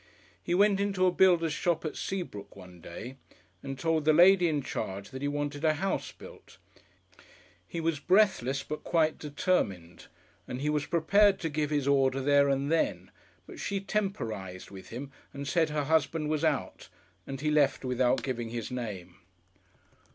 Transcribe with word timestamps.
He 0.41 0.55
went 0.55 0.79
into 0.79 1.05
a 1.05 1.11
builder's 1.11 1.53
shop 1.53 1.85
at 1.85 1.95
Seabrook 1.95 2.55
one 2.55 2.81
day, 2.81 3.17
and 3.61 3.77
told 3.77 4.03
the 4.03 4.13
lady 4.13 4.47
in 4.47 4.63
charge 4.63 5.11
that 5.11 5.21
he 5.21 5.27
wanted 5.27 5.63
a 5.63 5.75
house 5.75 6.11
built; 6.11 6.57
he 7.67 7.79
was 7.79 7.99
breathless 7.99 8.63
but 8.63 8.83
quite 8.83 9.19
determined, 9.19 10.07
and 10.47 10.59
he 10.59 10.71
was 10.71 10.87
prepared 10.87 11.37
to 11.41 11.49
give 11.49 11.69
his 11.69 11.87
order 11.87 12.19
there 12.19 12.49
and 12.49 12.71
then, 12.71 13.11
but 13.45 13.59
she 13.59 13.79
temporised 13.79 14.71
with 14.71 14.89
him 14.89 15.11
and 15.33 15.47
said 15.47 15.69
her 15.69 15.83
husband 15.83 16.29
was 16.29 16.43
out, 16.43 16.89
and 17.27 17.41
he 17.41 17.51
left 17.51 17.85
without 17.85 18.23
giving 18.23 18.49
his 18.49 18.71
name. 18.71 19.17